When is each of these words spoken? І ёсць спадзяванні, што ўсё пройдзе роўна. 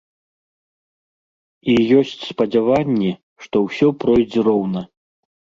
І 1.73 1.75
ёсць 1.99 2.15
спадзяванні, 2.31 3.11
што 3.47 3.55
ўсё 3.67 3.87
пройдзе 4.07 4.39
роўна. 4.49 4.81